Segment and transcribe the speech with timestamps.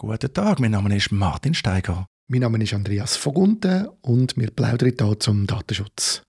[0.00, 2.06] Guten Tag, mein Name ist Martin Steiger.
[2.28, 6.22] Mein Name ist Andreas Vogunten und wir plaudern hier zum Datenschutz.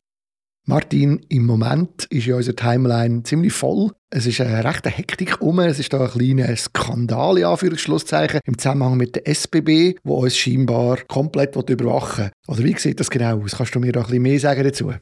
[0.65, 3.91] Martin, im Moment ist ja unsere Timeline ziemlich voll.
[4.09, 5.59] Es ist eine rechte Hektik um.
[5.59, 10.35] Es ist da ein kleiner Skandal, in Anführungsschlusszeichen, im Zusammenhang mit der SBB, wo uns
[10.35, 12.31] scheinbar komplett überwachen will.
[12.47, 13.55] Oder wie sieht das genau aus?
[13.55, 14.93] Kannst du mir da ein bisschen mehr sagen dazu?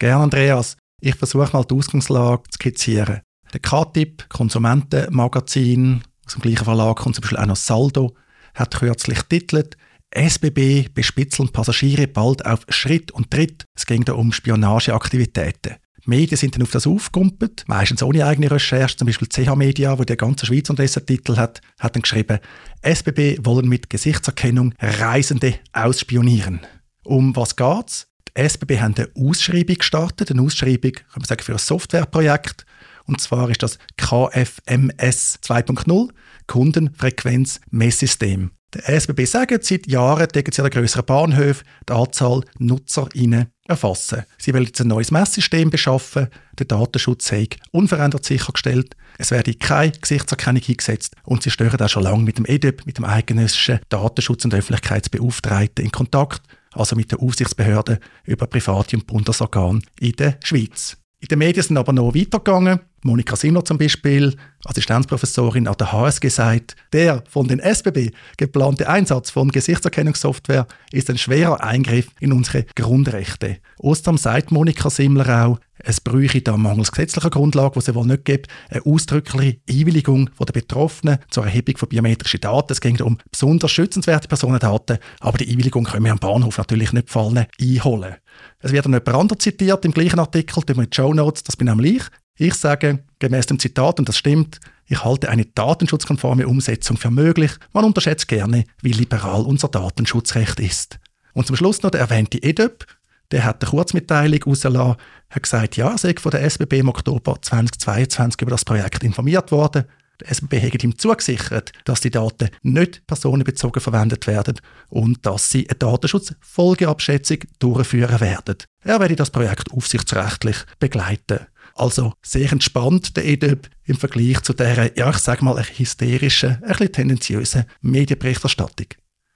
[0.00, 0.76] Gerne, Andreas.
[1.00, 3.20] Ich versuche mal die Ausgangslage zu skizzieren.
[3.52, 8.14] Der K-Tipp, Konsumentenmagazin, aus dem gleichen Verlag kommt zum Beispiel auch noch Saldo,
[8.54, 9.76] hat kürzlich titelt,
[10.10, 13.66] SBB bespitzeln Passagiere bald auf Schritt und Tritt.
[13.74, 15.76] Es ging da um Spionageaktivitäten.
[16.04, 18.96] Die Medien sind dann auf das aufgekumpelt, meistens ohne eigene Recherche.
[18.96, 22.38] Zum Beispiel CH Media, wo der ganze Schweiz unterdessen Titel hat, hat dann geschrieben,
[22.82, 26.60] SBB wollen mit Gesichtserkennung Reisende ausspionieren.
[27.02, 28.06] Um was geht's?
[28.28, 32.64] Die SBB haben eine Ausschreibung gestartet, eine Ausschreibung, kann man sagen, für ein Softwareprojekt.
[33.06, 36.08] Und zwar ist das KFMS 2.0,
[36.46, 38.50] Kundenfrequenz-Messsystem.
[38.74, 44.24] Der SBB sagt, seit Jahren decken sie an grösseren Bahnhöfen die Anzahl NutzerInnen erfassen.
[44.38, 46.28] Sie wollen jetzt ein neues Messsystem beschaffen.
[46.58, 48.96] Der Datenschutz sei unverändert sichergestellt.
[49.18, 52.98] Es werde keine Gesichtserkennung eingesetzt und sie stören auch schon lange mit dem EDIP, mit
[52.98, 56.42] dem eidgenössischen Datenschutz- und Öffentlichkeitsbeauftragten in Kontakt,
[56.72, 60.96] also mit der Aufsichtsbehörde über private und Bundesorgane in der Schweiz.
[61.20, 62.80] In den Medien sind aber noch weitergegangen.
[63.06, 69.30] Monika Simler zum Beispiel, Assistenzprofessorin an der HSG, sagt, der von den SBB geplante Einsatz
[69.30, 73.58] von Gesichtserkennungssoftware ist ein schwerer Eingriff in unsere Grundrechte.
[73.78, 78.24] Ostern sagt Monika Simler auch, es bräuchte da mangels gesetzlicher Grundlage, die es wohl nicht
[78.24, 82.72] gibt, eine ausdrückliche Einwilligung der Betroffenen zur Erhebung von biometrischen Daten.
[82.72, 87.10] Es ging um besonders schützenswerte Personendaten, aber die Einwilligung können wir am Bahnhof natürlich nicht
[87.10, 88.16] fallen einholen.
[88.58, 91.44] Es wird dann jemand anderes zitiert im gleichen Artikel, tun wir in die Show Notes,
[91.44, 92.02] das bin nämlich
[92.36, 92.54] ich.
[92.54, 97.52] Sage, gemäß dem Zitat, und das stimmt, ich halte eine datenschutzkonforme Umsetzung für möglich.
[97.72, 100.98] Man unterschätzt gerne, wie liberal unser Datenschutzrecht ist.
[101.34, 102.86] Und zum Schluss noch der erwähnte EDÖP.
[103.32, 104.96] Der hat eine Kurzmitteilung rausgelassen,
[105.30, 109.50] hat gesagt, ja, er sei von der SBB im Oktober 2022 über das Projekt informiert
[109.50, 109.84] worden.
[110.20, 115.68] Der SBB hat ihm zugesichert, dass die Daten nicht personenbezogen verwendet werden und dass sie
[115.68, 118.56] eine Datenschutzfolgeabschätzung durchführen werden.
[118.82, 121.46] Er werde das Projekt aufsichtsrechtlich begleiten.
[121.76, 126.68] Also sehr entspannt der EDEB im Vergleich zu der, ja, ich sage mal, hysterischen, ein
[126.68, 128.86] bisschen tendenziösen Medienberichterstattung.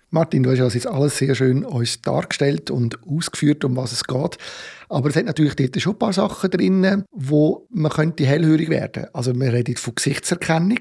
[0.08, 4.04] Martin, du hast also jetzt alles sehr schön uns dargestellt und ausgeführt, um was es
[4.04, 4.38] geht.
[4.90, 9.06] Aber es hat natürlich dort schon ein paar Sachen drin, wo man könnte hellhörig werden.
[9.12, 10.80] Also wir reden von Gesichtserkennung.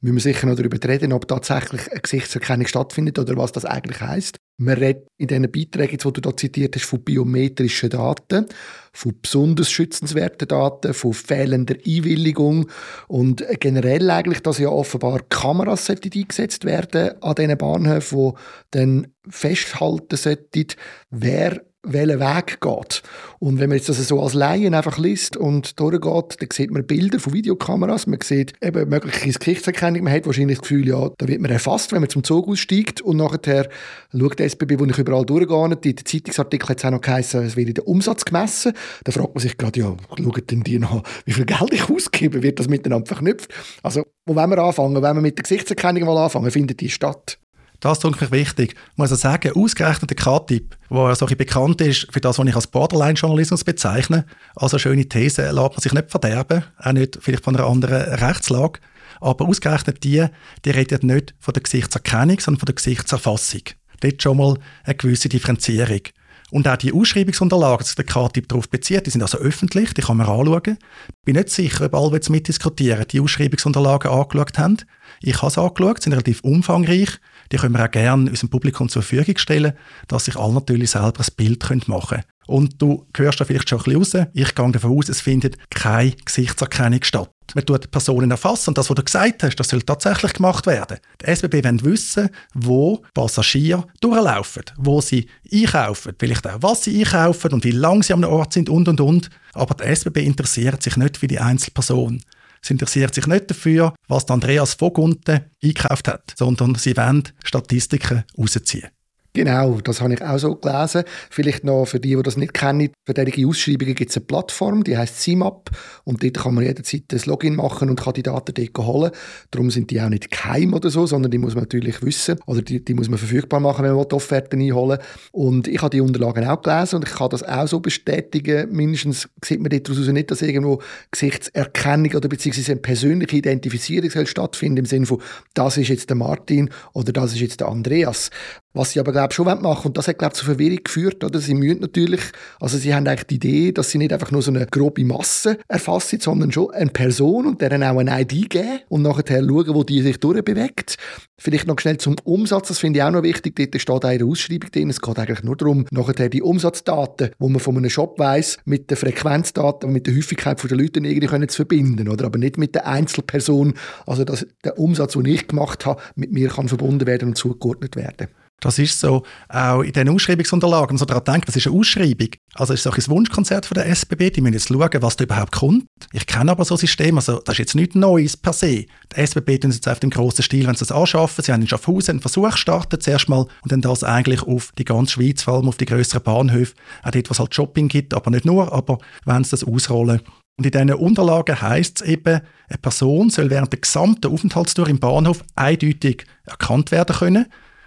[0.00, 4.00] Müssen wir sicher noch darüber reden, ob tatsächlich eine Gesichtserkennung stattfindet oder was das eigentlich
[4.00, 4.38] heißt.
[4.56, 8.46] Man redet in diesen Beiträgen, die du da zitiert hast, von biometrischen Daten,
[8.94, 12.66] von besonders schützenswerten Daten, von fehlender Einwilligung
[13.08, 18.32] und generell eigentlich, dass ja offenbar Kameras eingesetzt werden an diesen Bahnhöfen, die
[18.70, 20.66] dann festhalten sollten,
[21.10, 23.02] wer welchen Weg geht.
[23.38, 26.86] Und wenn man jetzt das so als Laien einfach liest und durchgeht, dann sieht man
[26.86, 31.26] Bilder von Videokameras, man sieht eben mögliche Gesichtserkennung, man hat wahrscheinlich das Gefühl, ja, da
[31.26, 33.68] wird man erfasst, wenn man zum Zug aussteigt und nachher
[34.12, 37.44] schaut die SBB, wo ich überall durchgehe, in den Zeitungsartikel hat es auch noch geheißen,
[37.44, 38.72] es werde der Umsatz gemessen.
[39.04, 42.42] Da fragt man sich gerade, ja, schauen denn die noch, wie viel Geld ich ausgebe,
[42.42, 43.52] wird das miteinander verknüpft?
[43.82, 45.02] Also, wo wollen wir anfangen?
[45.02, 47.38] Wenn wir mit der Gesichtserkennung mal anfangen, findet die statt?
[47.80, 48.74] Das ist mich wichtig.
[48.92, 52.54] Ich muss also sagen, ausgerechnet der K-Tipp, der so bekannt ist für das, was ich
[52.54, 57.56] als Borderline-Journalismus bezeichne, also schöne These, lässt man sich nicht verderben, auch nicht vielleicht von
[57.56, 58.80] einer anderen Rechtslage,
[59.20, 60.26] aber ausgerechnet die,
[60.64, 63.62] die reden nicht von der Gesichtserkennung, sondern von der Gesichtserfassung.
[64.00, 66.02] Dort schon mal eine gewisse Differenzierung.
[66.50, 70.02] Und auch die Ausschreibungsunterlagen, die sich der K-Tipp darauf bezieht, die sind also öffentlich, die
[70.02, 70.78] kann man anschauen.
[71.08, 74.78] Ich bin nicht sicher, ob alle, die jetzt mitdiskutieren, die Ausschreibungsunterlagen angeschaut haben.
[75.22, 77.18] Ich habe es angeschaut, sind relativ umfangreich.
[77.52, 79.72] Die können wir auch gerne unserem Publikum zur Verfügung stellen,
[80.08, 82.24] dass sich alle natürlich selber ein Bild machen können.
[82.46, 84.28] Und du hörst da vielleicht schon ein bisschen raus.
[84.34, 87.30] Ich gehe davon aus, es findet keine Gesichtserkennung statt.
[87.54, 90.98] Man tut Personen erfassen und das, was du gesagt hast, das soll tatsächlich gemacht werden.
[91.20, 97.52] Die SBB wollen wissen, wo Passagiere durchlaufen, wo sie einkaufen, vielleicht auch, was sie einkaufen
[97.52, 99.30] und wie lange sie am Ort sind und, und, und.
[99.52, 102.20] Aber die SBB interessiert sich nicht für die Einzelperson.
[102.62, 108.90] Sie interessiert sich nicht dafür, was Andreas Vogunten eingekauft hat, sondern sie wollen Statistiken rausziehen.
[109.32, 111.04] Genau, das habe ich auch so gelesen.
[111.30, 114.82] Vielleicht noch für die, die das nicht kennen, für solche Ausschreibungen gibt es eine Plattform,
[114.82, 115.70] die heißt CIMAP
[116.02, 119.12] und dort kann man jederzeit das Login machen und kann die Daten dort holen.
[119.52, 122.60] Darum sind die auch nicht geheim oder so, sondern die muss man natürlich wissen oder
[122.60, 124.98] die, die muss man verfügbar machen, wenn man die Offerten einholen
[125.30, 128.72] Und ich habe die Unterlagen auch gelesen und ich kann das auch so bestätigen.
[128.72, 130.82] Mindestens sieht man daraus nicht, dass irgendwo
[131.12, 135.22] Gesichtserkennung oder beziehungsweise eine persönliche Identifizierung soll stattfinden im Sinne von,
[135.54, 138.30] das ist jetzt der Martin oder das ist jetzt der Andreas.
[138.72, 139.78] Was sie aber, glaube schon machen wollen.
[139.78, 141.24] Und das hat, glaube zu Verwirrung geführt.
[141.24, 141.40] Oder?
[141.40, 142.20] Sie müssen natürlich,
[142.60, 145.58] also sie haben eigentlich die Idee, dass sie nicht einfach nur so eine grobe Masse
[145.66, 149.82] erfassen, sondern schon eine Person und deren auch eine ID geben und nachher schauen, wo
[149.82, 150.96] die sich durchbewegt.
[151.36, 153.56] Vielleicht noch schnell zum Umsatz, das finde ich auch noch wichtig.
[153.56, 154.90] Dort steht auch in der Ausschreibung drin.
[154.90, 158.90] Es geht eigentlich nur darum, nachher die Umsatzdaten, wo man von einem Shop weiss, mit
[158.90, 162.26] den Frequenzdaten, mit der Häufigkeit der Leute irgendwie zu verbinden, oder?
[162.26, 163.74] Aber nicht mit der Einzelperson.
[164.06, 167.96] Also, dass der Umsatz, den ich gemacht habe, mit mir kann verbunden werden und zugeordnet
[167.96, 168.28] werden.
[168.60, 172.28] Das ist so, auch in den Ausschreibungsunterlagen, so daran denkt, das ist eine Ausschreibung.
[172.54, 175.24] Also ist es auch ein Wunschkonzert von der SBB, die müssen jetzt schauen, was da
[175.24, 175.86] überhaupt kommt.
[176.12, 178.84] Ich kenne aber so ein System, also das ist jetzt nichts Neues per se.
[178.86, 181.68] Die SBB tun jetzt auf dem grossen Stil, wenn sie das anschaffen, sie haben in
[181.68, 185.54] Schaffhausen einen Versuch gestartet zuerst mal und dann das eigentlich auf die ganze Schweiz, vor
[185.54, 188.72] allem auf die grösseren Bahnhöfe, auch dort, wo es halt Shopping gibt, aber nicht nur,
[188.72, 190.20] aber wenn sie das ausrollen.
[190.58, 194.98] Und in diesen Unterlagen heisst es eben, eine Person soll während der gesamten Aufenthaltstour im
[194.98, 197.46] Bahnhof eindeutig erkannt werden können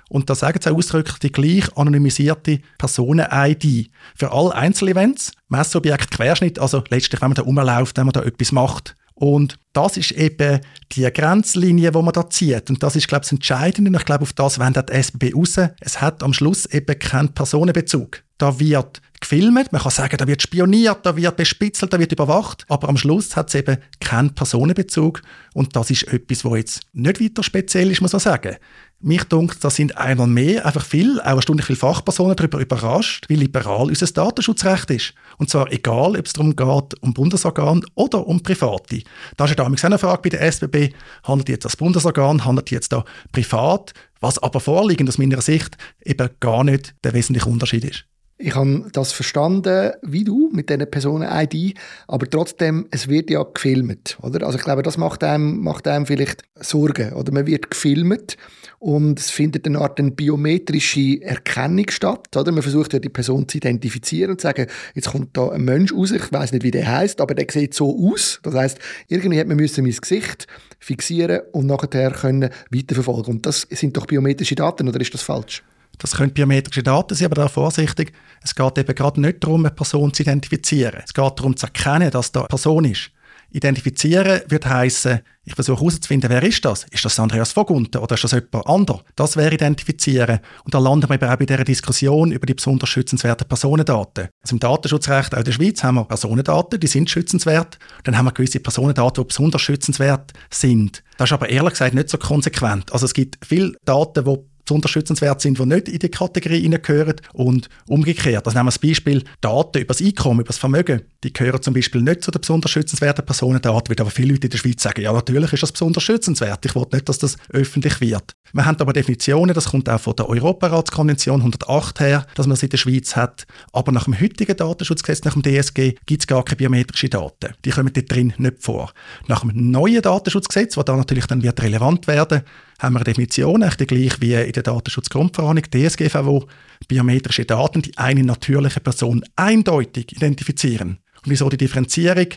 [0.10, 3.90] und da sagen sie auch ausdrücklich die gleich anonymisierte Personen-ID.
[4.16, 8.52] Für alle Einzelevents, Messobjekt, Querschnitt, also letztlich, wenn man da rumläuft, wenn man da etwas
[8.52, 8.96] macht.
[9.16, 10.60] Und das ist eben
[10.92, 12.70] die Grenzlinie, die man da zieht.
[12.70, 13.90] Und das ist, glaube ich, das Entscheidende.
[13.90, 15.56] Und ich glaube, auf das wendet die SBB raus.
[15.80, 18.24] Es hat am Schluss eben keinen Personenbezug.
[18.38, 22.66] Da wird gefilmt, man kann sagen, da wird spioniert, da wird bespitzelt, da wird überwacht,
[22.68, 25.22] aber am Schluss hat es eben keinen Personenbezug
[25.54, 28.58] und das ist etwas, was jetzt nicht weiter speziell ist, muss man sagen.
[29.06, 33.36] Mich dunkt, da sind einmal mehr einfach viel, auch erstaunlich viele Fachpersonen darüber überrascht, wie
[33.36, 35.14] liberal unser Datenschutzrecht ist.
[35.38, 39.04] Und zwar egal, ob es darum geht, um Bundesorgan oder um Private.
[39.36, 42.94] Da ist ja damals eine Frage bei der SBB, handelt jetzt das Bundesorgan, handelt jetzt
[42.94, 43.04] da
[43.34, 48.06] privat, was aber vorliegend aus meiner Sicht eben gar nicht der wesentliche Unterschied ist.
[48.46, 51.76] Ich habe das verstanden, wie du, mit diesen Personen-ID,
[52.10, 54.46] aber trotzdem, es wird ja gefilmt, oder?
[54.46, 57.32] Also ich glaube, das macht einem, macht einem vielleicht Sorgen, oder?
[57.32, 58.36] Man wird gefilmt
[58.80, 62.52] und es findet eine Art eine biometrische Erkennung statt, oder?
[62.52, 65.94] Man versucht ja, die Person zu identifizieren und zu sagen, jetzt kommt da ein Mensch
[65.94, 68.42] raus, ich weiß nicht, wie der heißt, aber der sieht so aus.
[68.44, 70.48] Das heißt, irgendwie hat man müssen mein Gesicht
[70.80, 73.36] fixieren und nachher können weiterverfolgen.
[73.36, 75.64] Und das sind doch biometrische Daten, oder ist das falsch?
[75.98, 78.14] Das können biometrische Daten sein, aber da vorsichtig.
[78.44, 81.02] Es geht eben gerade nicht darum, eine Person zu identifizieren.
[81.06, 83.12] Es geht darum zu erkennen, dass da eine Person ist.
[83.54, 86.86] Identifizieren wird heißen, ich versuche herauszufinden, wer ist das?
[86.90, 89.02] Ist das Andreas Vogunter oder ist das jemand anderes?
[89.16, 90.40] Das wäre Identifizieren.
[90.64, 94.30] Und da landen wir eben auch bei dieser Diskussion über die besonders schützenswerten Personendaten.
[94.42, 97.78] Also im Datenschutzrecht, auch in der Schweiz, haben wir Personendaten, die sind schützenswert.
[98.06, 101.04] Dann haben wir gewisse Personendaten, die besonders schützenswert sind.
[101.18, 102.92] Das ist aber ehrlich gesagt nicht so konsequent.
[102.92, 107.16] Also es gibt viele Daten, die besonders schützenswert sind, die nicht in die Kategorie hineingehören.
[107.34, 111.02] Und umgekehrt, also nehmen wir das Beispiel Daten über das Einkommen, über das Vermögen.
[111.24, 114.52] Die gehören zum Beispiel nicht zu den besonders schützenswerten Personendaten, wird aber viele Leute in
[114.52, 118.02] der Schweiz sagen, ja natürlich ist das besonders schützenswert, ich will nicht, dass das öffentlich
[118.02, 118.34] wird.
[118.56, 122.62] Wir haben aber Definitionen, das kommt auch von der Europaratskonvention 108 her, dass man es
[122.62, 123.48] in der Schweiz hat.
[123.72, 127.56] Aber nach dem heutigen Datenschutzgesetz, nach dem DSG, gibt es gar keine biometrischen Daten.
[127.66, 128.92] Die kommen dort drin nicht vor.
[129.28, 132.44] Nach dem neuen Datenschutzgesetz, das da natürlich dann wird relevant werden,
[132.80, 136.48] haben wir eine Definition, echt gleich wie in der Datenschutzgrundverordnung, DSGVO,
[136.88, 141.00] biometrische Daten, die eine natürliche Person eindeutig identifizieren.
[141.24, 142.28] Und wieso die Differenzierung?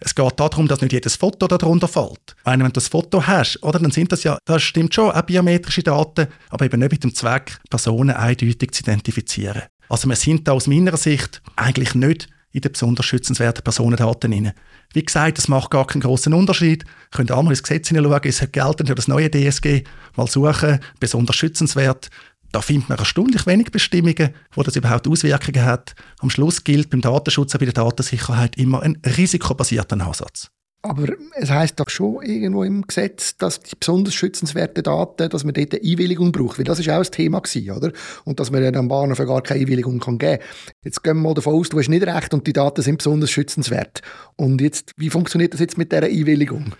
[0.00, 2.36] Es geht darum, dass nicht jedes Foto darunter fällt.
[2.44, 5.82] Wenn du das Foto hast, oder, dann sind das ja, das stimmt schon, auch biometrische
[5.82, 9.62] Daten, aber eben nicht mit dem Zweck, Personen eindeutig zu identifizieren.
[9.88, 14.52] Also wir sind da aus meiner Sicht eigentlich nicht in den besonders schützenswerten Personendaten drin.
[14.92, 16.84] Wie gesagt, das macht gar keinen großen Unterschied.
[16.84, 19.84] Ihr könnt einmal ins Gesetz hineinschauen, es gelten für das neue DSG,
[20.16, 22.10] mal suchen, besonders schützenswert.
[22.52, 25.94] Da findet man erstaunlich wenig Bestimmungen, wo das überhaupt Auswirkungen hat.
[26.20, 30.50] Am Schluss gilt beim Datenschutz und bei der Datensicherheit immer ein risikobasierter Ansatz.
[30.82, 35.52] Aber es heißt doch schon irgendwo im Gesetz, dass die besonders schützenswerten Daten, dass man
[35.54, 36.58] dort eine Einwilligung braucht.
[36.58, 37.92] Weil das ist auch ein Thema gewesen, oder?
[38.24, 40.74] Und dass man dann am Bahnhof gar keine Einwilligung kann geben kann.
[40.84, 43.30] Jetzt gehen wir mal davon aus, du hast nicht recht und die Daten sind besonders
[43.30, 44.02] schützenswert.
[44.36, 46.74] Und jetzt, wie funktioniert das jetzt mit dieser Einwilligung?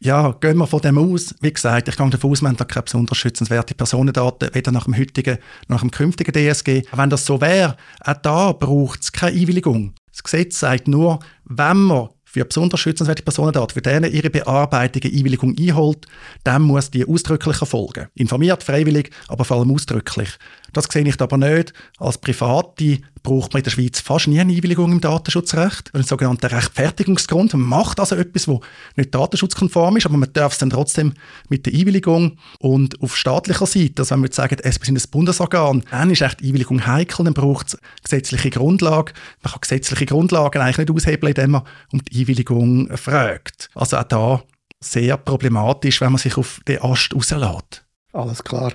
[0.00, 1.34] Ja, gehen wir von dem aus.
[1.40, 4.84] Wie gesagt, ich gehe davon aus, wir haben da keine besonders schützenswerte Personendaten, weder nach
[4.84, 5.38] dem heutigen
[5.68, 6.82] noch nach dem künftigen DSG.
[6.92, 9.94] Wenn das so wäre, auch da braucht es keine Einwilligung.
[10.12, 15.56] Das Gesetz sagt nur, wenn man für besonders schützenswerte Personendaten, für denen ihre Bearbeitung Einwilligung
[15.56, 16.06] einholt,
[16.42, 18.08] dann muss die ausdrücklich erfolgen.
[18.16, 20.30] Informiert, freiwillig, aber vor allem ausdrücklich.
[20.74, 21.72] Das sehe ich aber nicht.
[21.98, 25.94] Als Private braucht man in der Schweiz fast nie eine Einwilligung im Datenschutzrecht.
[25.94, 27.54] Einen sogenannten Rechtfertigungsgrund.
[27.54, 28.60] Man macht also etwas, was
[28.96, 31.14] nicht datenschutzkonform ist, aber man darf es dann trotzdem
[31.48, 32.36] mit der Einwilligung.
[32.58, 36.20] Und auf staatlicher Seite, also wenn wir jetzt sagen, es ist ein Bundesorgan, dann ist
[36.20, 39.12] echt die Einwilligung heikel, dann braucht es gesetzliche Grundlage.
[39.42, 41.62] Man kann gesetzliche Grundlagen eigentlich nicht aushebeln, indem man
[41.92, 43.70] um die Einwilligung fragt.
[43.74, 44.42] Also auch da
[44.80, 47.84] sehr problematisch, wenn man sich auf den Ast rauslässt.
[48.14, 48.72] Alles klar.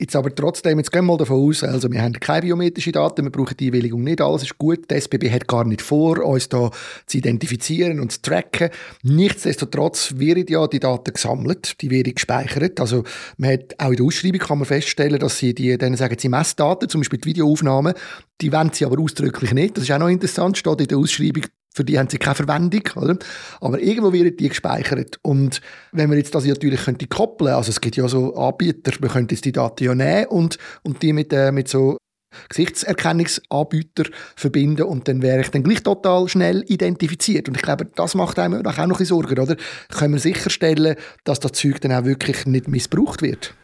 [0.00, 3.22] Jetzt aber trotzdem, jetzt gehen wir mal davon aus, also wir haben keine biometrischen Daten,
[3.22, 4.90] wir brauchen die Einwilligung nicht, alles ist gut.
[4.90, 6.70] Die SBB hat gar nicht vor, uns da
[7.06, 8.70] zu identifizieren und zu tracken.
[9.04, 12.80] Nichtsdestotrotz werden ja die Daten gesammelt, die werden gespeichert.
[12.80, 13.04] Also
[13.36, 16.28] man hat, auch in der Ausschreibung kann man feststellen, dass sie die, dann sagen sie
[16.28, 17.94] Messdaten, zum Beispiel die Videoaufnahmen,
[18.40, 19.76] die wollen sie aber ausdrücklich nicht.
[19.76, 22.82] Das ist auch noch interessant, steht in der Ausschreibung, für die haben sie keine Verwendung,
[22.96, 23.16] oder?
[23.60, 25.18] Aber irgendwo werden die gespeichert.
[25.22, 25.60] Und
[25.92, 29.34] wenn man jetzt das natürlich könnte koppeln, also es gibt ja so Anbieter, man könnte
[29.34, 31.96] jetzt die Daten ja nehmen und, und die mit, äh, mit so
[32.48, 34.04] Gesichtserkennungsanbieter
[34.36, 37.48] verbinden und dann wäre ich dann gleich total schnell identifiziert.
[37.48, 39.56] Und ich glaube, das macht einem auch noch ein Sorgen, oder?
[39.88, 43.54] Können wir sicherstellen, dass das Zeug dann auch wirklich nicht missbraucht wird?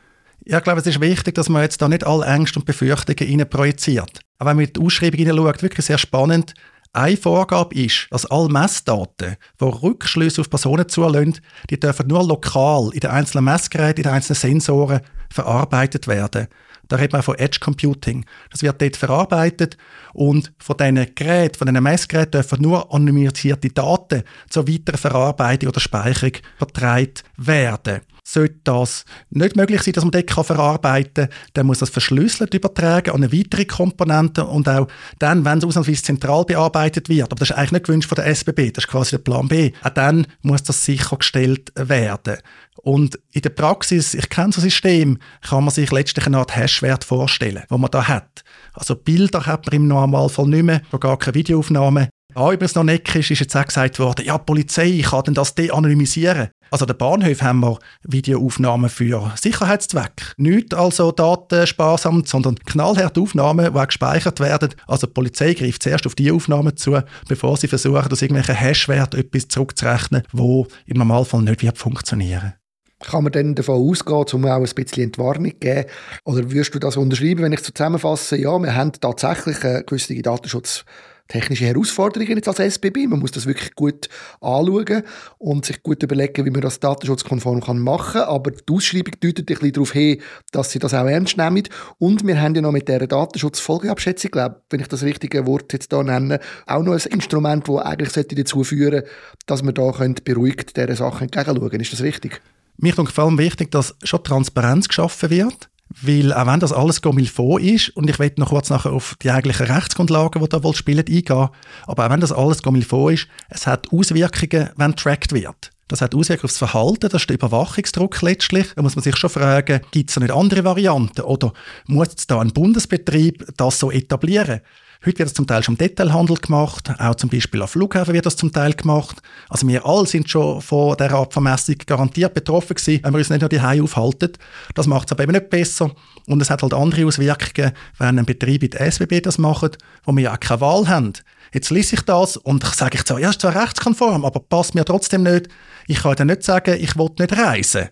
[0.44, 3.40] Ja, ich glaube, es ist wichtig, dass man jetzt da nicht alle Ängste und Befürchtungen
[3.40, 4.20] rein projiziert.
[4.38, 6.54] Aber wenn man die Ausschreibung hineinschaut, wirklich sehr spannend,
[6.96, 12.90] eine Vorgabe ist, dass alle Messdaten, die Rückschlüsse auf Personen zulassen, die dürfen nur lokal
[12.92, 15.00] in den einzelnen Messgeräten, in den einzelnen Sensoren
[15.30, 16.48] verarbeitet werden.
[16.88, 18.24] Da redet man von Edge Computing.
[18.50, 19.76] Das wird dort verarbeitet
[20.12, 25.80] und von diesen Geräten, von diesen Messgeräten dürfen nur anonymisierte Daten zur weiteren Verarbeitung oder
[25.80, 31.78] Speicherung vertragen werden sollte das nicht möglich sein, dass man das verarbeiten kann, dann muss
[31.78, 34.88] das verschlüsselt übertragen an eine weitere Komponente und auch
[35.20, 38.26] dann, wenn es ausnahmsweise zentral bearbeitet wird, aber das ist eigentlich nicht gewünscht von der
[38.26, 42.38] SBB, das ist quasi der Plan B, auch dann muss das sichergestellt werden.
[42.82, 46.54] Und in der Praxis, ich kenne so ein System, kann man sich letztlich eine Art
[46.54, 48.44] Hashwert vorstellen, wo man da hat.
[48.74, 52.08] Also Bilder hat man im Normalfall nicht mehr, gar keine Videoaufnahmen.
[52.38, 55.54] Ah, übrigens noch neckisch ist jetzt auch gesagt worden, ja, die Polizei kann denn das
[55.54, 56.50] de-anonymisieren.
[56.70, 60.34] Also der Bahnhof haben wir Videoaufnahmen für Sicherheitszweck.
[60.36, 64.74] Nicht also Datensparsamt, sondern knallharte Aufnahmen, die auch gespeichert werden.
[64.86, 69.14] Also die Polizei greift zuerst auf die Aufnahmen zu, bevor sie versuchen, aus irgendwelchen Hashwert
[69.14, 72.52] etwas zurückzurechnen, wo im Normalfall nicht wird funktionieren
[72.98, 75.84] kann man dann davon ausgehen, um auch ein bisschen Entwarnung zu geben?
[76.24, 80.82] Oder würdest du das unterschreiben, wenn ich zusammenfasse, ja, wir haben tatsächlich eine gewisse Datenschutz-
[81.28, 83.06] technische Herausforderungen jetzt als SBB.
[83.08, 84.08] Man muss das wirklich gut
[84.40, 85.02] anschauen
[85.38, 88.28] und sich gut überlegen, wie man das datenschutzkonform machen kann.
[88.28, 90.20] Aber die Ausschreibung deutet ein bisschen darauf hin,
[90.52, 91.64] dass sie das auch ernst nehmen.
[91.98, 95.92] Und wir haben ja noch mit der Datenschutzfolgeabschätzung, glaube wenn ich das richtige Wort jetzt
[95.92, 99.08] da nenne, auch noch ein Instrument, das eigentlich dazu führen sollte,
[99.46, 99.92] dass wir da
[100.24, 102.40] beruhigt dieser Sache entgegenschauen Ist das richtig?
[102.78, 107.02] Mir ist vor allem wichtig, dass schon Transparenz geschaffen wird weil auch wenn das alles
[107.02, 110.74] Gomilfo ist, und ich werde noch kurz nachher auf die eigentlichen Rechtsgrundlagen, die da wohl
[110.74, 111.48] spielen, eingehen,
[111.86, 115.70] aber auch wenn das alles Gomilfo ist, es hat Auswirkungen, wenn tracked wird.
[115.88, 118.66] Das hat Auswirkungen aufs Verhalten, das ist der Überwachungsdruck letztlich.
[118.74, 121.52] Da muss man sich schon fragen, gibt es da nicht andere Varianten oder
[121.86, 124.62] muss da ein Bundesbetrieb das so etablieren?
[125.04, 128.26] Heute wird das zum Teil schon im Detailhandel gemacht, auch zum Beispiel auf Flughäfen wird
[128.26, 129.18] das zum Teil gemacht.
[129.48, 133.30] Also wir alle sind schon von dieser Art Vermessung garantiert betroffen gewesen, wenn wir uns
[133.30, 134.32] nicht nur die aufhalten.
[134.74, 135.90] Das macht es aber eben nicht besser.
[136.26, 140.12] Und es hat halt andere Auswirkungen, wenn ein Betrieb wie die SWB das macht, wo
[140.12, 141.12] wir ja auch keine Wahl haben.
[141.52, 144.84] Jetzt lese ich das und sage ich zwar, ja, ist zwar rechtskonform, aber passt mir
[144.84, 145.48] trotzdem nicht.
[145.86, 147.88] Ich kann dann nicht sagen, ich will nicht reisen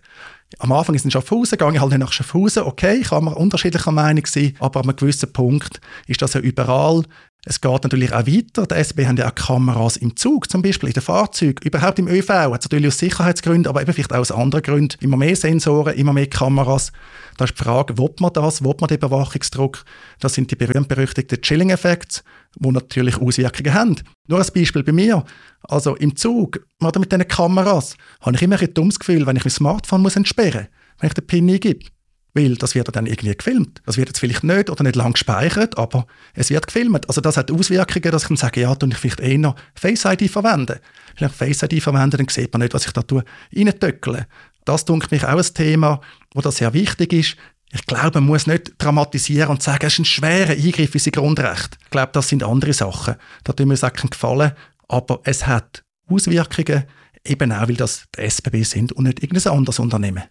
[0.59, 4.23] am Anfang ist es Schaffhausen, gehe ich halt nach Schaffhausen, okay, kann man unterschiedlicher Meinung
[4.59, 7.03] aber an einem gewissen Punkt ist das ja überall.
[7.47, 8.65] Es geht natürlich auch weiter.
[8.65, 12.07] Die SB haben ja auch Kameras im Zug, zum Beispiel in den Fahrzeugen, überhaupt im
[12.07, 12.27] ÖV.
[12.29, 14.97] Hat natürlich aus Sicherheitsgründen, aber eben vielleicht auch aus anderen Gründen.
[15.01, 16.91] Immer mehr Sensoren, immer mehr Kameras.
[17.37, 19.85] Da ist die Frage, will man das, will man den Überwachungsdruck?
[20.19, 22.21] Das sind die berühmt-berüchtigten Chilling-Effekte,
[22.57, 23.95] die natürlich Auswirkungen haben.
[24.27, 25.23] Nur ein Beispiel bei mir.
[25.61, 29.45] Also im Zug oder mit diesen Kameras habe ich immer ein dummes Gefühl, wenn ich
[29.45, 31.85] mein Smartphone muss entsperren muss, wenn ich den PIN eingebe.
[32.35, 33.81] Weil das wird dann irgendwie gefilmt.
[33.85, 37.07] Das wird jetzt vielleicht nicht oder nicht lang gespeichert, aber es wird gefilmt.
[37.07, 40.03] Also das hat Auswirkungen, dass ich dann sage, ja, tue ich vielleicht eher noch Face
[40.03, 40.79] ID verwenden.
[41.17, 43.23] Wenn ich Face ID verwende, dann sieht man nicht, was ich da tue,
[43.55, 44.27] reintöckle.
[44.65, 46.01] Das denke mich auch ein Thema,
[46.33, 47.37] wo das sehr wichtig ist.
[47.71, 51.11] Ich glaube, man muss nicht dramatisieren und sagen, es ist ein schwerer Eingriff in sein
[51.11, 51.77] Grundrecht.
[51.83, 53.15] Ich glaube, das sind andere Sachen.
[53.43, 54.51] Da tun mir Sachen gefallen.
[54.87, 56.83] Aber es hat Auswirkungen,
[57.25, 60.23] eben auch, weil das die SBB sind und nicht irgendein anderes Unternehmen.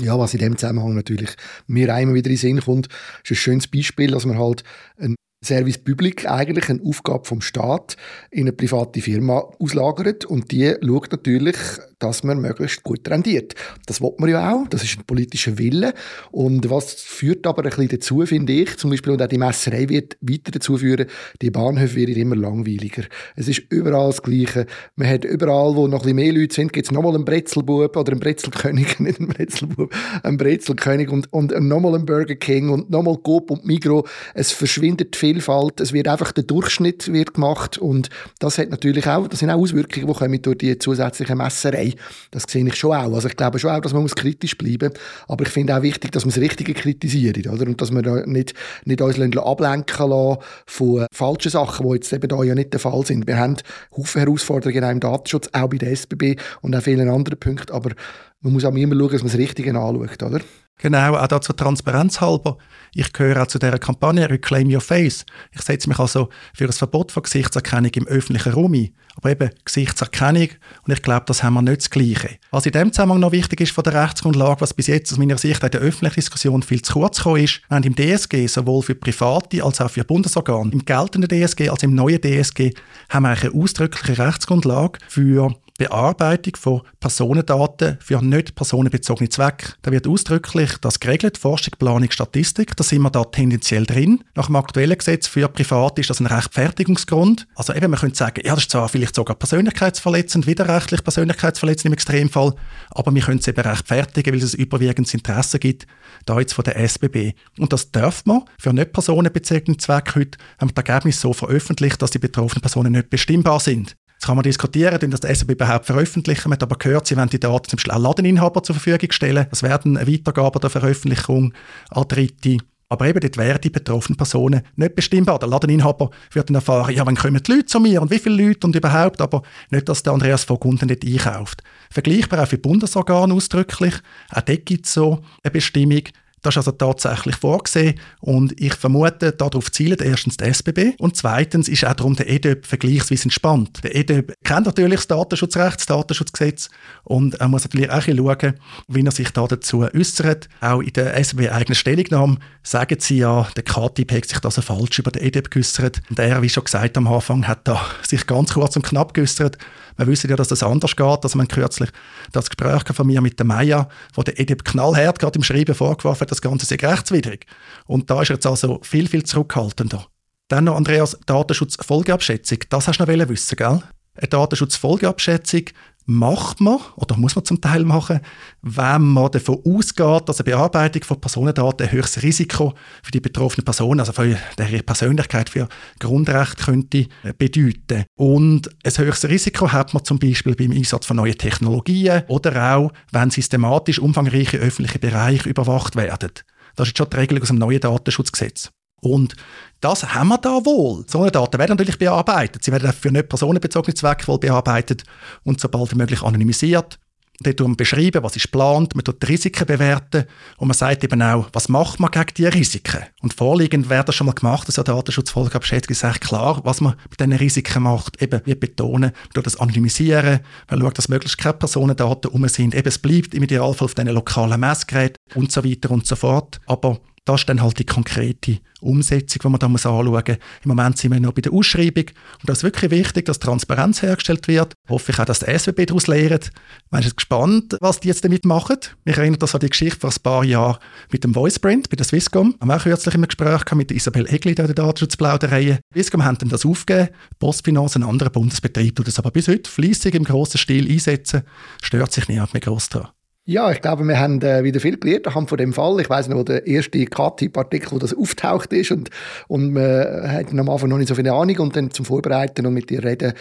[0.00, 1.30] Ja, was in dem Zusammenhang natürlich
[1.66, 2.88] mir einmal wieder in den Sinn kommt,
[3.24, 4.64] ist ein schönes Beispiel, dass man halt
[4.98, 7.96] einen Service Public eigentlich eine Aufgabe vom Staat
[8.30, 11.56] in eine private Firma auslagert und die schaut natürlich,
[11.98, 13.54] dass man möglichst gut rendiert.
[13.86, 15.94] Das will man ja auch, das ist ein politischer Wille
[16.30, 19.88] und was führt aber ein bisschen dazu, finde ich, zum Beispiel und auch die Messerei
[19.88, 21.06] wird weiter dazu führen,
[21.40, 23.04] die Bahnhöfe werden immer langweiliger.
[23.34, 24.66] Es ist überall das Gleiche.
[24.96, 27.96] Man hat überall, wo noch ein bisschen mehr Leute sind, gibt es nochmal einen Brezelbub
[27.96, 29.90] oder einen Brezelkönig, nicht einen Brezelbub,
[30.22, 34.06] einen Brezelkönig und, und nochmal einen Burger King und nochmal Coop und Migro.
[34.34, 38.08] Es verschwindet viel Vielfalt, es wird einfach der Durchschnitt wird gemacht und
[38.40, 41.94] das hat natürlich auch, das sind auch Auswirkungen, die kommen durch die zusätzliche Messerei.
[42.32, 43.14] Das sehe ich schon auch.
[43.14, 44.92] Also ich glaube schon auch, dass man muss kritisch bleiben,
[45.28, 47.66] aber ich finde auch wichtig, dass man das Richtige kritisiert, oder?
[47.66, 52.42] Und dass wir nicht, nicht uns ablenken lassen von falschen Sachen, die jetzt eben da
[52.42, 53.28] ja nicht der Fall sind.
[53.28, 53.56] Wir haben
[53.96, 57.90] Haufen Herausforderungen im Datenschutz, auch bei der SBB und auch vielen anderen Punkten, aber
[58.40, 60.40] man muss auch immer schauen, dass man das Richtige anschaut, oder?
[60.82, 62.56] Genau, auch da zur Transparenz halber.
[62.94, 65.26] Ich gehöre auch zu dieser Kampagne Reclaim Your Face.
[65.52, 68.88] Ich setze mich also für ein Verbot von Gesichtserkennung im öffentlichen Raum ein.
[69.14, 70.48] Aber eben Gesichtserkennung,
[70.86, 72.38] und ich glaube, das haben wir nicht das Gleiche.
[72.50, 75.36] Was in dem Zusammenhang noch wichtig ist von der Rechtsgrundlage, was bis jetzt aus meiner
[75.36, 78.82] Sicht in der öffentlichen Diskussion viel zu kurz gekommen ist, wir haben im DSG sowohl
[78.82, 82.70] für Private als auch für Bundesorgane, im geltenden DSG als im neuen DSG,
[83.10, 89.72] haben wir eine ausdrückliche Rechtsgrundlage für Bearbeitung von Personendaten für nicht personenbezogene Zwecke.
[89.80, 94.22] Da wird ausdrücklich das geregelt, Forschung, Planung, Statistik, da sind wir da tendenziell drin.
[94.34, 97.48] Nach dem aktuellen Gesetz für Private ist das ein Rechtfertigungsgrund.
[97.54, 101.92] Also eben, man könnte sagen, ja, das ist zwar vielleicht sogar persönlichkeitsverletzend, widerrechtlich persönlichkeitsverletzend im
[101.94, 102.54] Extremfall,
[102.90, 105.86] aber wir können es eben rechtfertigen, weil es ein überwiegendes Interesse gibt,
[106.26, 107.32] da jetzt von der SBB.
[107.58, 112.02] Und das darf man für nicht personenbezogene Zwecke heute, haben wir das Ergebnis so veröffentlicht,
[112.02, 113.96] dass die betroffenen Personen nicht bestimmbar sind.
[114.20, 116.52] Jetzt kann man diskutieren, denn das SAP überhaupt veröffentlichen.
[116.52, 119.46] Hat aber gehört, sie wollen die Daten zum Beispiel auch Ladeninhaber zur Verfügung stellen.
[119.48, 121.54] Das werden eine Weitergabe der Veröffentlichung
[121.88, 122.58] an Dritte.
[122.90, 125.38] Aber eben dort wären die betroffenen Personen nicht bestimmbar.
[125.38, 128.46] Der Ladeninhaber wird dann erfahren, ja, wann kommen die Leute zu mir und wie viele
[128.46, 131.62] Leute und überhaupt, aber nicht, dass der Andreas Vogunden nicht einkauft.
[131.90, 133.94] Vergleichbar auch für Bundesorgane ausdrücklich.
[134.34, 136.02] Auch dort gibt es so eine Bestimmung,
[136.42, 141.68] das ist also tatsächlich vorgesehen und ich vermute, darauf zielt erstens die SBB und zweitens
[141.68, 143.80] ist auch darum der EDÖB vergleichsweise entspannt.
[143.84, 146.70] Der EDÖB kennt natürlich das Datenschutzrecht, das Datenschutzgesetz
[147.04, 148.54] und er muss natürlich auch schauen,
[148.88, 150.48] wie er sich da dazu äußert.
[150.60, 154.62] Auch in der SBB eigenen Stellungnahme sagen sie ja, der KTIP hat sich da so
[154.62, 158.26] falsch über den EDÖB geäußert und er, wie schon gesagt am Anfang, hat da sich
[158.26, 159.58] ganz kurz und knapp geäußert
[160.00, 161.24] wir wissen ja, dass das anders geht.
[161.24, 161.90] Also man kürzlich
[162.32, 166.26] das Gespräch von mir mit der Maya, wo der Edip knallhart gerade im Schreiben vorgeworfen
[166.30, 167.46] das Ganze sei rechtswidrig.
[167.86, 170.06] Und da ist er jetzt also viel, viel zurückhaltender.
[170.48, 172.58] Dann noch, Andreas, Datenschutzfolgeabschätzung.
[172.70, 173.82] Das hast du noch wissen, gell?
[174.14, 175.62] Eine Datenschutzfolgeabschätzung
[176.10, 178.20] macht man oder muss man zum Teil machen,
[178.62, 183.64] wenn man davon ausgeht, dass eine Bearbeitung von Personendaten ein höchstes Risiko für die betroffene
[183.64, 185.68] Person, also für ihre Persönlichkeit, für
[185.98, 187.06] Grundrechte könnte
[187.38, 188.04] bedeuten.
[188.16, 192.92] Und ein höchstes Risiko hat man zum Beispiel beim Einsatz von neuen Technologien oder auch,
[193.12, 196.32] wenn systematisch umfangreiche öffentliche Bereiche überwacht werden.
[196.76, 198.70] Das ist schon die Regelung aus dem neuen Datenschutzgesetz.
[199.00, 199.34] Und
[199.80, 201.04] das haben wir da wohl.
[201.06, 202.64] So eine Daten werden natürlich bearbeitet.
[202.64, 205.04] Sie werden für nicht personenbezogene Zwecke wohl bearbeitet
[205.44, 206.98] und sobald wie möglich anonymisiert.
[207.42, 210.26] Dort beschreiben, was ist geplant, man tut die Risiken bewerten
[210.58, 213.00] und man sagt eben auch, was macht man gegen diese Risiken.
[213.22, 217.18] Und vorliegend wäre das schon mal gemacht, also Datenschutzfolgeabschätzung ist echt klar, was man mit
[217.18, 218.20] diesen Risiken macht.
[218.20, 222.74] Eben, wir betonen, man tut das anonymisieren, man schaut, dass möglichst keine Personendaten um sind.
[222.74, 226.60] Eben, es bleibt im Idealfall auf diesen lokalen Messgeräten und so weiter und so fort.
[226.66, 230.22] Aber das ist dann halt die konkrete Umsetzung, die man da muss anschauen muss.
[230.64, 234.02] Im Moment sind wir noch bei der Ausschreibung und das ist wirklich wichtig, dass Transparenz
[234.02, 234.74] hergestellt wird.
[234.88, 236.50] Hoffe ich auch, dass der SWB daraus lernt.
[236.90, 238.78] Man ist gespannt, was die jetzt damit machen.
[239.04, 240.78] Mich erinnert das an die Geschichte vor ein paar Jahren
[241.12, 242.54] mit dem Voiceprint bei der Swisscom.
[242.58, 245.78] Wir haben auch kürzlich im Gespräch mit Isabel Egli, der Datenschutzplauderei.
[245.92, 247.10] Swisscom dann das aufgegeben.
[247.38, 251.42] Postfinance, ein anderer Bundesbetrieb, tut das aber bis heute fleissig im grossen Stil einsetzen.
[251.82, 253.10] Stört sich niemand mehr gross daran.
[253.50, 256.00] Ja, ich glaube, wir haben äh, wieder viel gelernt anhand von dem Fall.
[256.00, 259.10] Ich weiß noch, wo der erste K-Typ-Artikel, wo das auftaucht ist und,
[259.48, 262.74] und man hat am Anfang noch nicht so viel Ahnung und dann zum Vorbereiten und
[262.74, 263.32] mit dir reden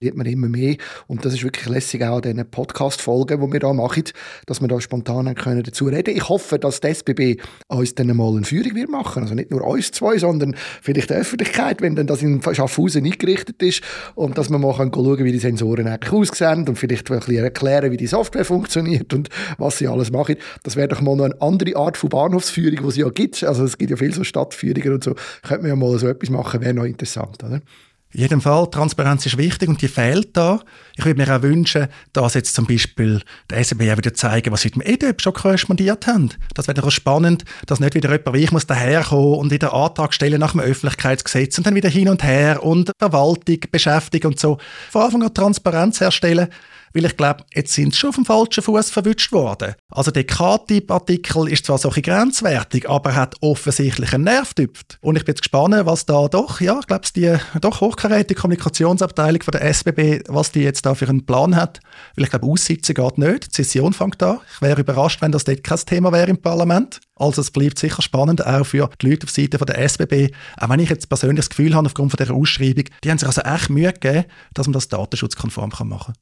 [0.00, 0.76] lernt man immer mehr.
[1.08, 4.04] Und das ist wirklich lässig auch an diesen Podcast-Folgen, die wir da machen,
[4.46, 8.36] dass wir da spontan können dazu reden Ich hoffe, dass die SBB uns dann mal
[8.36, 9.24] eine Führung wird machen.
[9.24, 13.60] Also nicht nur uns zwei, sondern vielleicht die Öffentlichkeit, wenn dann das in Schaffhausen eingerichtet
[13.60, 13.82] ist
[14.14, 17.44] und dass wir mal schauen können, wie die Sensoren eigentlich aussehen und vielleicht ein bisschen
[17.44, 20.36] erklären, wie die Software funktioniert und was sie alles machen.
[20.62, 23.42] Das wäre doch mal noch eine andere Art von Bahnhofsführung, die es ja gibt.
[23.42, 25.16] Also es gibt ja viele so Stadtführungen und so.
[25.42, 27.60] Könnte man ja mal so etwas machen, wäre noch interessant, oder?
[28.18, 30.58] In jedem Fall, Transparenz ist wichtig und die fehlt da.
[30.96, 34.62] Ich würde mir auch wünschen, dass jetzt zum Beispiel der SBB auch wieder zeigen, was
[34.62, 36.30] sie mit dem EDEP schon korrespondiert haben.
[36.52, 40.12] Das wäre doch spannend, dass nicht wieder jemand wie ich muss daherkommen und wieder Antrag
[40.12, 44.58] stellen nach dem Öffentlichkeitsgesetz und dann wieder hin und her und Verwaltung beschäftigen und so.
[44.90, 46.48] Von Anfang an Transparenz herstellen
[46.92, 49.74] weil ich glaube, jetzt sind sie schon auf dem falschen Fuß verwünscht worden.
[49.90, 54.98] Also der K-Typ-Artikel ist zwar so ein grenzwertig, aber hat offensichtlich einen Nerv getüpft.
[55.00, 59.42] Und ich bin jetzt gespannt, was da doch, ja, ich glaube, die doch hochkarätige Kommunikationsabteilung
[59.42, 61.80] von der SBB, was die jetzt da für einen Plan hat.
[62.16, 64.40] Weil ich glaube, Aussitzen geht nicht, die Session fängt an.
[64.54, 67.00] Ich wäre überrascht, wenn das dort kein Thema wäre im Parlament.
[67.16, 70.32] Also es bleibt sicher spannend, auch für die Leute auf Seite der SBB.
[70.56, 73.26] Auch wenn ich jetzt persönlich das Gefühl habe, aufgrund von dieser Ausschreibung, die haben sich
[73.26, 74.24] also echt Mühe gegeben,
[74.54, 76.14] dass man das datenschutzkonform machen kann.